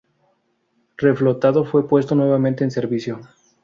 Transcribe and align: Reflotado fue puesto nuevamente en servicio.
Reflotado 0.97 1.63
fue 1.63 1.87
puesto 1.87 2.15
nuevamente 2.15 2.63
en 2.63 2.71
servicio. 2.71 3.19